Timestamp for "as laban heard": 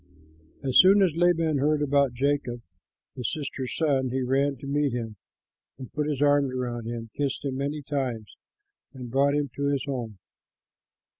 1.03-1.83